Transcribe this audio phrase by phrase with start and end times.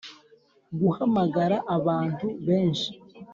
[0.79, 2.89] guhamagara abantu benshi